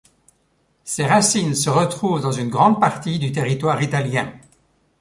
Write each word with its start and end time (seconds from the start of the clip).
Ses 0.83 1.05
racines 1.05 1.53
se 1.53 1.69
retrouvent 1.69 2.21
dans 2.21 2.31
une 2.31 2.49
grande 2.49 2.79
partie 2.81 3.19
du 3.19 3.31
territoire 3.31 3.83
italien. 3.83 4.33